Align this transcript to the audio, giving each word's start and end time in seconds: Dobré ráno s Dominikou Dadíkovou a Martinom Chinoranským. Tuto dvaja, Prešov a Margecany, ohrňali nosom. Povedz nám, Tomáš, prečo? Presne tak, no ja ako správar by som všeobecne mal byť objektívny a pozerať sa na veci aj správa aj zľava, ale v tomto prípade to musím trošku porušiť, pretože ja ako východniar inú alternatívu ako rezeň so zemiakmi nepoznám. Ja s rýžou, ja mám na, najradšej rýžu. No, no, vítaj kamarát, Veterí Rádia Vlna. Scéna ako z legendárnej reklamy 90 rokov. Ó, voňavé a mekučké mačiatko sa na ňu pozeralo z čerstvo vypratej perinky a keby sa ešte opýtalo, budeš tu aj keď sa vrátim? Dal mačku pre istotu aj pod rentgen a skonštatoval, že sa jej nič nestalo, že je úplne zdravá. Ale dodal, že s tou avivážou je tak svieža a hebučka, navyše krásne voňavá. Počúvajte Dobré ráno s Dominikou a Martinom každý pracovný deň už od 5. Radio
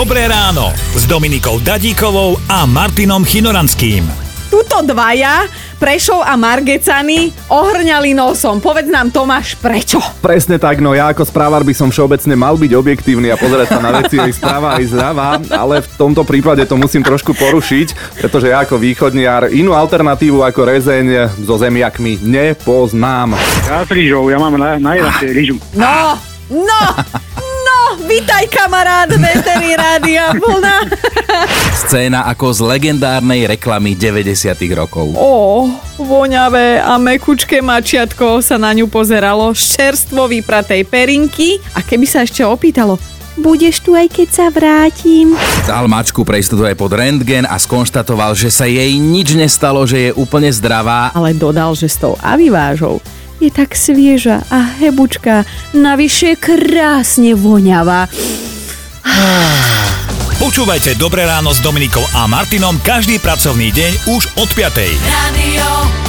Dobré 0.00 0.24
ráno 0.32 0.72
s 0.96 1.04
Dominikou 1.04 1.60
Dadíkovou 1.60 2.40
a 2.48 2.64
Martinom 2.64 3.20
Chinoranským. 3.20 4.08
Tuto 4.48 4.80
dvaja, 4.80 5.44
Prešov 5.76 6.24
a 6.24 6.40
Margecany, 6.40 7.28
ohrňali 7.52 8.16
nosom. 8.16 8.64
Povedz 8.64 8.88
nám, 8.88 9.12
Tomáš, 9.12 9.60
prečo? 9.60 10.00
Presne 10.24 10.56
tak, 10.56 10.80
no 10.80 10.96
ja 10.96 11.12
ako 11.12 11.28
správar 11.28 11.68
by 11.68 11.76
som 11.76 11.92
všeobecne 11.92 12.32
mal 12.32 12.56
byť 12.56 12.72
objektívny 12.80 13.28
a 13.28 13.36
pozerať 13.36 13.76
sa 13.76 13.80
na 13.84 14.00
veci 14.00 14.16
aj 14.16 14.40
správa 14.40 14.80
aj 14.80 14.88
zľava, 14.88 15.36
ale 15.52 15.84
v 15.84 15.88
tomto 16.00 16.24
prípade 16.24 16.64
to 16.64 16.80
musím 16.80 17.04
trošku 17.04 17.36
porušiť, 17.36 18.16
pretože 18.24 18.48
ja 18.48 18.64
ako 18.64 18.80
východniar 18.80 19.52
inú 19.52 19.76
alternatívu 19.76 20.40
ako 20.40 20.64
rezeň 20.64 21.28
so 21.44 21.60
zemiakmi 21.60 22.24
nepoznám. 22.24 23.36
Ja 23.68 23.84
s 23.84 23.92
rýžou, 23.92 24.32
ja 24.32 24.40
mám 24.40 24.56
na, 24.56 24.80
najradšej 24.80 25.30
rýžu. 25.36 25.60
No, 25.76 26.16
no, 26.48 26.80
vítaj 28.04 28.48
kamarát, 28.48 29.08
Veterí 29.12 29.76
Rádia 29.76 30.32
Vlna. 30.32 30.76
Scéna 31.84 32.24
ako 32.28 32.52
z 32.52 32.60
legendárnej 32.64 33.44
reklamy 33.50 33.92
90 33.96 34.56
rokov. 34.72 35.12
Ó, 35.16 35.68
voňavé 36.00 36.80
a 36.80 36.96
mekučké 36.96 37.60
mačiatko 37.60 38.40
sa 38.40 38.56
na 38.56 38.72
ňu 38.72 38.88
pozeralo 38.88 39.52
z 39.52 39.62
čerstvo 39.76 40.30
vypratej 40.30 40.86
perinky 40.88 41.60
a 41.76 41.84
keby 41.84 42.06
sa 42.08 42.24
ešte 42.24 42.40
opýtalo, 42.46 42.96
budeš 43.36 43.84
tu 43.84 43.92
aj 43.96 44.08
keď 44.08 44.28
sa 44.28 44.46
vrátim? 44.48 45.36
Dal 45.68 45.86
mačku 45.88 46.24
pre 46.24 46.40
istotu 46.40 46.64
aj 46.64 46.76
pod 46.76 46.92
rentgen 46.96 47.44
a 47.44 47.56
skonštatoval, 47.56 48.32
že 48.36 48.48
sa 48.48 48.64
jej 48.64 48.96
nič 48.96 49.36
nestalo, 49.36 49.84
že 49.84 50.10
je 50.10 50.16
úplne 50.16 50.48
zdravá. 50.50 51.12
Ale 51.12 51.36
dodal, 51.36 51.76
že 51.76 51.88
s 51.88 52.00
tou 52.00 52.16
avivážou 52.20 53.00
je 53.40 53.50
tak 53.50 53.72
svieža 53.72 54.44
a 54.52 54.58
hebučka, 54.78 55.48
navyše 55.72 56.36
krásne 56.36 57.32
voňavá. 57.32 58.06
Počúvajte 60.40 60.96
Dobré 60.96 61.28
ráno 61.28 61.52
s 61.52 61.60
Dominikou 61.60 62.04
a 62.16 62.24
Martinom 62.24 62.80
každý 62.80 63.20
pracovný 63.20 63.72
deň 63.72 63.92
už 64.12 64.22
od 64.40 64.48
5. 64.52 64.72
Radio 65.04 65.99